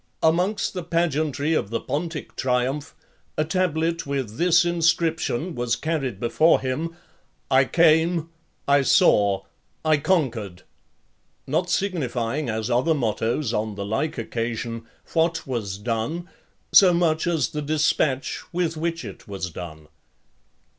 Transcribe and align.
Amongst 0.23 0.73
the 0.73 0.81
pageantry 0.81 1.53
of 1.53 1.69
the 1.69 1.79
Pontic 1.79 2.35
triumph, 2.35 2.95
a 3.37 3.45
tablet 3.45 4.07
with 4.07 4.37
this 4.39 4.65
inscription 4.65 5.53
was 5.53 5.75
carried 5.75 6.19
before 6.19 6.59
him: 6.59 6.95
I 7.51 7.65
CAME, 7.65 8.27
I 8.67 8.81
SAW, 8.81 9.43
I 9.85 9.97
CONQUERED; 9.97 10.63
not 11.45 11.69
signifying, 11.69 12.49
as 12.49 12.71
other 12.71 12.95
mottos 12.95 13.53
on 13.53 13.75
the 13.75 13.85
like 13.85 14.17
occasion, 14.17 14.87
what 15.13 15.45
was 15.45 15.77
done, 15.77 16.27
so 16.71 16.95
much 16.95 17.27
as 17.27 17.49
the 17.49 17.61
dispatch 17.61 18.41
with 18.51 18.75
which 18.77 19.05
it 19.05 19.27
was 19.27 19.51
done. 19.51 19.87